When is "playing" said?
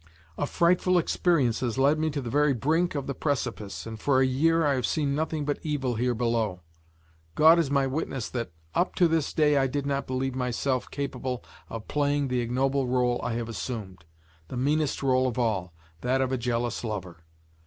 11.87-12.29